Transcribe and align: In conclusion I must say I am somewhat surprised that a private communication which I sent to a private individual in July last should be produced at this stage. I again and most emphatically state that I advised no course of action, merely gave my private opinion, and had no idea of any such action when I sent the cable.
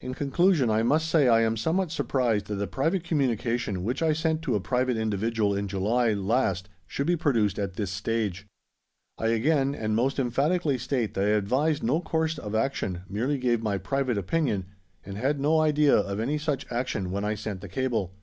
In 0.00 0.14
conclusion 0.14 0.70
I 0.70 0.82
must 0.82 1.08
say 1.10 1.28
I 1.28 1.42
am 1.42 1.54
somewhat 1.58 1.90
surprised 1.90 2.46
that 2.46 2.62
a 2.62 2.66
private 2.66 3.04
communication 3.04 3.84
which 3.84 4.02
I 4.02 4.14
sent 4.14 4.40
to 4.44 4.54
a 4.54 4.60
private 4.60 4.96
individual 4.96 5.54
in 5.54 5.68
July 5.68 6.14
last 6.14 6.70
should 6.86 7.06
be 7.06 7.16
produced 7.16 7.58
at 7.58 7.74
this 7.74 7.90
stage. 7.90 8.46
I 9.18 9.26
again 9.26 9.74
and 9.74 9.94
most 9.94 10.18
emphatically 10.18 10.78
state 10.78 11.12
that 11.12 11.24
I 11.26 11.32
advised 11.36 11.82
no 11.82 12.00
course 12.00 12.38
of 12.38 12.54
action, 12.54 13.02
merely 13.10 13.36
gave 13.36 13.62
my 13.62 13.76
private 13.76 14.16
opinion, 14.16 14.64
and 15.04 15.18
had 15.18 15.38
no 15.38 15.60
idea 15.60 15.94
of 15.98 16.18
any 16.18 16.38
such 16.38 16.64
action 16.72 17.10
when 17.10 17.26
I 17.26 17.34
sent 17.34 17.60
the 17.60 17.68
cable. 17.68 18.14